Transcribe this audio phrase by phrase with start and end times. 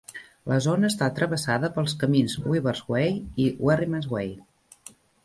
[0.51, 3.13] La zona està travessada pels camins Weavers' Way
[3.45, 4.33] i Wherryman's Way.